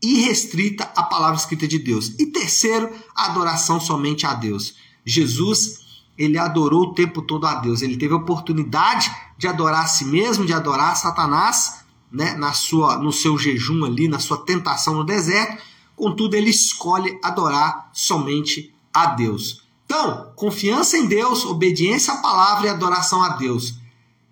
irrestrita 0.00 0.84
à 0.94 1.02
palavra 1.02 1.36
escrita 1.36 1.66
de 1.66 1.78
Deus. 1.78 2.14
E 2.18 2.26
terceiro, 2.26 2.88
adoração 3.16 3.80
somente 3.80 4.26
a 4.26 4.34
Deus. 4.34 4.74
Jesus, 5.04 5.78
ele 6.16 6.38
adorou 6.38 6.82
o 6.82 6.94
tempo 6.94 7.22
todo 7.22 7.46
a 7.46 7.56
Deus. 7.56 7.82
Ele 7.82 7.96
teve 7.96 8.14
a 8.14 8.18
oportunidade 8.18 9.10
de 9.36 9.48
adorar 9.48 9.84
a 9.84 9.88
si 9.88 10.04
mesmo, 10.04 10.46
de 10.46 10.52
adorar 10.52 10.96
Satanás, 10.96 11.85
né, 12.10 12.34
na 12.34 12.52
sua 12.52 12.98
no 12.98 13.12
seu 13.12 13.38
jejum 13.38 13.84
ali, 13.84 14.08
na 14.08 14.18
sua 14.18 14.38
tentação 14.38 14.94
no 14.94 15.04
deserto. 15.04 15.62
Contudo, 15.94 16.34
ele 16.34 16.50
escolhe 16.50 17.18
adorar 17.22 17.90
somente 17.92 18.74
a 18.92 19.06
Deus. 19.06 19.62
Então, 19.86 20.32
confiança 20.34 20.98
em 20.98 21.06
Deus, 21.06 21.44
obediência 21.44 22.12
à 22.12 22.16
palavra 22.18 22.66
e 22.66 22.70
adoração 22.70 23.22
a 23.22 23.30
Deus. 23.30 23.74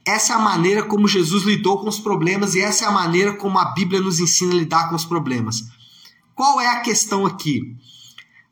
Essa 0.05 0.35
é 0.35 0.37
a 0.37 0.41
maneira 0.41 0.83
como 0.83 1.09
Jesus 1.09 1.45
lidou 1.45 1.79
com 1.79 1.89
os 1.89 1.99
problemas 1.99 2.55
e 2.55 2.61
essa 2.61 2.85
é 2.85 2.89
a 2.89 2.93
maneira 2.93 3.33
como 3.35 3.59
a 3.59 3.67
Bíblia 3.67 4.01
nos 4.01 4.21
ensina 4.21 4.53
a 4.53 4.57
lidar 4.57 4.89
com 4.89 4.97
os 4.97 5.05
problemas. 5.05 5.65
Qual 6.35 6.61
é 6.61 6.67
a 6.67 6.81
questão 6.81 7.25
aqui? 7.25 7.75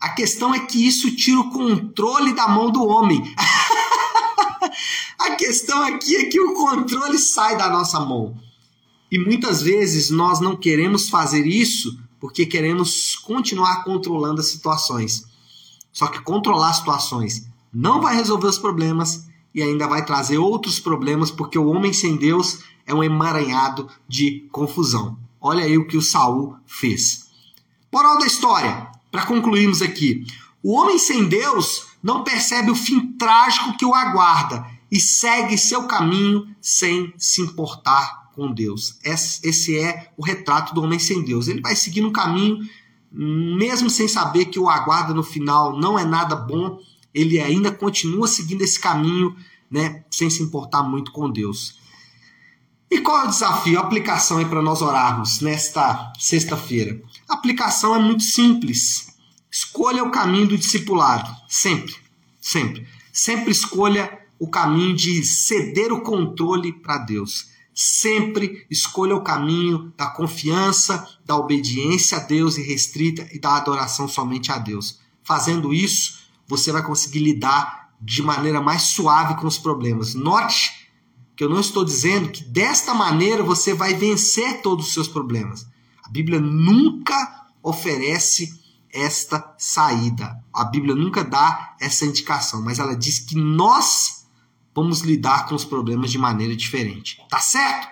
A 0.01 0.11
questão 0.11 0.55
é 0.55 0.61
que 0.61 0.87
isso 0.87 1.15
tira 1.15 1.41
o 1.41 1.51
controle 1.51 2.33
da 2.33 2.49
mão 2.49 2.71
do 2.71 2.85
homem. 2.85 3.23
a 5.19 5.31
questão 5.33 5.83
aqui 5.83 6.17
é 6.17 6.25
que 6.25 6.41
o 6.41 6.55
controle 6.55 7.19
sai 7.19 7.57
da 7.57 7.69
nossa 7.69 8.01
mão. 8.01 8.35
E 9.13 9.19
muitas 9.19 9.61
vezes 9.61 10.09
nós 10.09 10.41
não 10.41 10.57
queremos 10.57 11.11
fazer 11.11 11.47
isso 11.47 12.01
porque 12.19 12.47
queremos 12.47 13.15
continuar 13.15 13.85
controlando 13.85 14.41
as 14.41 14.47
situações. 14.47 15.27
Só 15.93 16.07
que 16.07 16.23
controlar 16.23 16.73
situações 16.73 17.47
não 17.71 18.01
vai 18.01 18.17
resolver 18.17 18.47
os 18.47 18.57
problemas 18.57 19.27
e 19.55 19.63
ainda 19.63 19.87
vai 19.87 20.03
trazer 20.03 20.39
outros 20.39 20.81
problemas, 20.81 21.31
porque 21.31 21.59
o 21.59 21.67
homem 21.67 21.93
sem 21.93 22.17
Deus 22.17 22.61
é 22.87 22.95
um 22.95 23.05
emaranhado 23.05 23.87
de 24.09 24.49
confusão. 24.51 25.19
Olha 25.39 25.65
aí 25.65 25.77
o 25.77 25.87
que 25.87 25.99
o 25.99 26.03
Saul 26.03 26.57
fez. 26.65 27.27
Moral 27.93 28.19
da 28.19 28.27
história, 28.27 28.91
para 29.11 29.27
concluirmos 29.27 29.83
aqui. 29.83 30.25
O 30.63 30.73
homem 30.73 30.99
sem 30.99 31.29
Deus 31.29 31.89
não 32.03 32.25
percebe 32.25 32.71
o 32.71 32.75
fim 32.75 33.13
trágico 33.19 33.77
que 33.77 33.85
o 33.85 33.95
aguarda 33.95 34.67
e 34.91 34.99
segue 34.99 35.59
seu 35.59 35.83
caminho 35.83 36.47
sem 36.63 37.13
se 37.19 37.43
importar 37.43 38.22
com 38.35 38.53
Deus. 38.53 38.99
Esse 39.05 39.79
é 39.79 40.11
o 40.17 40.25
retrato 40.25 40.75
do 40.75 40.83
homem 40.83 40.99
sem 40.99 41.23
Deus. 41.23 41.49
Ele 41.49 41.61
vai 41.61 41.77
seguindo 41.77 42.09
um 42.09 42.13
caminho, 42.13 42.59
mesmo 43.11 43.91
sem 43.91 44.09
saber 44.09 44.47
que 44.47 44.59
o 44.59 44.69
aguarda 44.69 45.13
no 45.13 45.23
final 45.23 45.79
não 45.79 45.99
é 45.99 46.05
nada 46.05 46.35
bom, 46.35 46.79
ele 47.15 47.39
ainda 47.39 47.71
continua 47.71 48.27
seguindo 48.27 48.63
esse 48.63 48.81
caminho, 48.81 49.37
né, 49.71 50.05
sem 50.11 50.31
se 50.31 50.43
importar 50.43 50.83
muito 50.83 51.13
com 51.13 51.31
Deus. 51.31 51.79
E 52.91 53.01
qual 53.01 53.23
é 53.23 53.25
o 53.25 53.31
desafio, 53.31 53.79
a 53.79 53.83
aplicação 53.83 54.39
aí 54.39 54.45
para 54.45 54.61
nós 54.61 54.83
orarmos 54.83 55.41
nesta 55.41 56.13
sexta-feira? 56.19 57.01
A 57.29 57.35
aplicação 57.35 57.95
é 57.95 57.99
muito 57.99 58.23
simples. 58.23 59.17
Escolha 59.51 60.05
o 60.05 60.11
caminho 60.11 60.49
do 60.49 60.59
discipulado, 60.59 61.31
sempre, 61.49 61.95
sempre. 62.41 62.87
Sempre 63.13 63.51
escolha 63.51 64.19
o 64.39 64.49
caminho 64.49 64.95
de 64.97 65.23
ceder 65.25 65.93
o 65.93 66.01
controle 66.01 66.73
para 66.73 66.99
Deus. 66.99 67.47
Sempre 67.85 68.65
escolha 68.71 69.17
o 69.17 69.25
caminho 69.25 69.93
da 69.97 70.07
confiança, 70.07 71.05
da 71.27 71.37
obediência 71.37 72.19
a 72.19 72.21
Deus 72.21 72.57
irrestrita 72.57 73.29
e 73.33 73.41
da 73.41 73.57
adoração 73.57 74.07
somente 74.07 74.53
a 74.53 74.59
Deus. 74.59 75.01
Fazendo 75.25 75.75
isso, 75.75 76.21
você 76.47 76.71
vai 76.71 76.85
conseguir 76.85 77.19
lidar 77.19 77.93
de 78.01 78.23
maneira 78.23 78.61
mais 78.61 78.83
suave 78.83 79.35
com 79.35 79.49
os 79.49 79.59
problemas. 79.59 80.15
Note 80.15 80.89
que 81.35 81.43
eu 81.43 81.49
não 81.49 81.59
estou 81.59 81.85
dizendo 81.85 82.29
que 82.29 82.45
desta 82.45 82.95
maneira 82.95 83.43
você 83.43 83.75
vai 83.75 83.95
vencer 83.95 84.63
todos 84.63 84.87
os 84.87 84.95
seus 84.95 85.09
problemas. 85.09 85.67
A 86.05 86.09
Bíblia 86.09 86.39
nunca 86.39 87.47
oferece 87.61 88.63
esta 88.93 89.57
saída. 89.59 90.41
A 90.55 90.65
Bíblia 90.65 90.95
nunca 90.95 91.25
dá 91.25 91.75
essa 91.81 92.07
indicação, 92.07 92.63
mas 92.63 92.79
ela 92.79 92.95
diz 92.95 93.19
que 93.19 93.35
nós 93.35 94.22
vamos 94.75 95.01
lidar 95.01 95.47
com 95.47 95.55
os 95.55 95.65
problemas 95.65 96.11
de 96.11 96.19
maneira 96.19 96.57
diferente. 96.57 97.23
Tá 97.29 97.39
certo? 97.39 97.89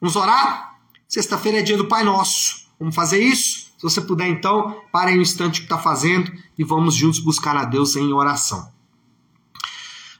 Vamos 0.00 0.16
orar? 0.16 0.78
Sexta-feira 1.08 1.58
é 1.58 1.62
dia 1.62 1.76
do 1.76 1.86
Pai 1.86 2.02
Nosso. 2.04 2.66
Vamos 2.78 2.94
fazer 2.94 3.22
isso? 3.22 3.70
Se 3.76 3.82
você 3.82 4.00
puder, 4.00 4.28
então, 4.28 4.80
pare 4.92 5.16
um 5.16 5.20
instante 5.20 5.56
o 5.56 5.62
que 5.62 5.66
está 5.66 5.78
fazendo 5.78 6.32
e 6.56 6.64
vamos 6.64 6.94
juntos 6.94 7.20
buscar 7.20 7.56
a 7.56 7.64
Deus 7.64 7.96
em 7.96 8.12
oração. 8.12 8.72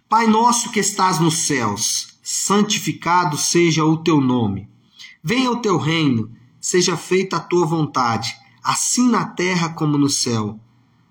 Pai 0.09 0.27
nosso 0.27 0.71
que 0.71 0.81
estás 0.81 1.19
nos 1.19 1.47
céus, 1.47 2.19
santificado 2.23 3.37
seja 3.37 3.85
o 3.85 3.97
teu 3.97 4.21
nome. 4.21 4.69
Venha 5.25 5.51
o 5.51 5.63
teu 5.63 5.79
reino, 5.79 6.31
seja 6.61 6.97
feita 6.97 7.37
a 7.37 7.41
tua 7.41 7.65
vontade, 7.65 8.37
assim 8.63 9.09
na 9.09 9.25
terra 9.25 9.71
como 9.71 9.97
no 9.97 10.11
céu. 10.11 10.61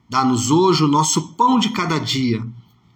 Dá-nos 0.09 0.51
hoje 0.51 0.83
o 0.83 0.88
nosso 0.88 1.29
pão 1.33 1.57
de 1.57 1.69
cada 1.69 2.00
dia 2.00 2.45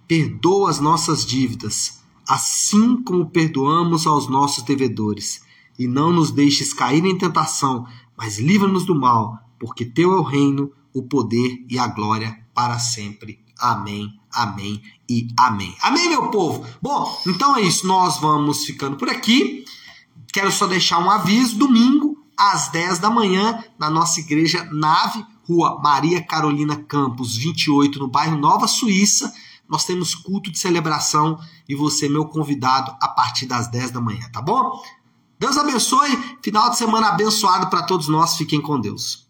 perdoa 0.08 0.70
as 0.70 0.80
nossas 0.80 1.26
dívidas, 1.26 2.02
assim 2.28 3.02
como 3.04 3.30
perdoamos 3.30 4.06
aos 4.08 4.28
nossos 4.28 4.64
devedores. 4.64 5.44
E 5.78 5.88
não 5.88 6.12
nos 6.12 6.32
deixes 6.32 6.74
cair 6.74 7.04
em 7.06 7.18
tentação, 7.18 7.86
mas 8.18 8.40
livra-nos 8.40 8.86
do 8.86 8.96
mal, 8.96 9.40
porque 9.60 9.84
teu 9.84 10.14
é 10.14 10.20
o 10.20 10.24
reino, 10.24 10.72
o 10.94 11.03
poder 11.03 11.66
e 11.70 11.77
a 11.77 11.88
glória 11.88 12.40
para 12.53 12.79
sempre. 12.79 13.44
Amém, 13.60 14.14
amém 14.34 14.82
e 15.10 15.27
amém. 15.38 15.75
Amém, 15.82 16.10
meu 16.10 16.29
povo? 16.29 16.66
Bom, 16.82 17.22
então 17.27 17.58
é 17.58 17.62
isso. 17.62 17.88
Nós 17.88 18.20
vamos 18.20 18.66
ficando 18.66 18.96
por 18.96 19.10
aqui. 19.10 19.66
Quero 20.32 20.51
só 20.51 20.68
deixar 20.68 21.00
um 21.00 21.10
aviso: 21.10 21.58
domingo, 21.58 22.18
às 22.38 22.70
10 22.70 23.00
da 23.00 23.10
manhã, 23.10 23.64
na 23.77 23.90
nossa 23.90 24.20
igreja 24.20 24.68
Nave, 24.72 25.25
Rua 25.48 25.79
Maria 25.82 26.22
Carolina 26.22 26.75
Campos, 26.75 27.36
28, 27.36 28.00
no 28.00 28.08
bairro 28.08 28.38
Nova 28.38 28.68
Suíça 28.68 29.34
nós 29.70 29.86
temos 29.86 30.16
culto 30.16 30.51
de 30.51 30.60
celebração 30.60 31.40
e 31.68 31.75
você, 31.75 32.08
meu 32.08 32.25
convidado, 32.25 32.96
a 33.01 33.08
partir 33.08 33.46
das 33.46 33.68
10 33.68 33.92
da 33.92 34.01
manhã, 34.01 34.30
tá 34.32 34.42
bom? 34.42 34.82
Deus 35.40 35.58
abençoe, 35.58 36.38
final 36.42 36.70
de 36.70 36.78
semana 36.78 37.10
abençoado 37.10 37.68
para 37.68 37.84
todos 37.84 38.08
nós, 38.08 38.38
fiquem 38.38 38.62
com 38.62 38.80
Deus. 38.80 39.25